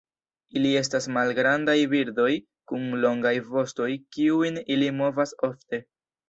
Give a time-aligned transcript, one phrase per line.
[0.59, 2.29] Ili estas malgrandaj birdoj
[2.71, 5.83] kun longaj vostoj kiujn ili movas ofte.